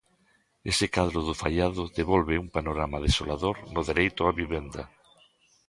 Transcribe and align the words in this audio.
Ese 0.71 0.85
cadro 0.95 1.19
do 1.27 1.33
faiado 1.41 1.83
devolve 1.99 2.35
un 2.43 2.47
panorama 2.57 3.03
desolador 3.07 3.55
no 3.73 3.81
dereito 3.89 4.21
á 4.29 4.31
vivenda. 4.41 4.83